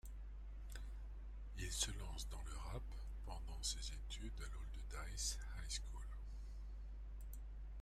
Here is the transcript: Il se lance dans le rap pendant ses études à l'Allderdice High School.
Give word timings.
Il 1.59 1.71
se 1.71 1.91
lance 1.99 2.27
dans 2.29 2.41
le 2.47 2.57
rap 2.57 2.81
pendant 3.27 3.61
ses 3.61 3.77
études 3.93 4.33
à 4.39 4.45
l'Allderdice 4.97 5.37
High 5.59 5.69
School. 5.93 6.03